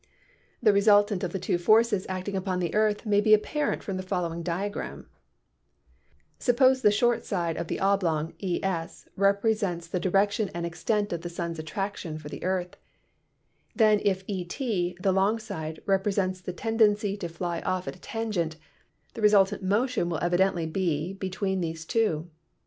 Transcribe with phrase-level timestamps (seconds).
[0.63, 4.01] The resultant of the two forces acting upon the earth may be apparent from the
[4.01, 9.85] following dia gram: S r< jE Suppose the short side of the oblong, ES, represents
[9.85, 12.77] the direction and extent of the sun's attraction for the earth;
[13.75, 18.55] then if ET, the long side, represents the tendency to fly off at a tangent,
[19.13, 22.27] the resultant motion will evidently be between these two.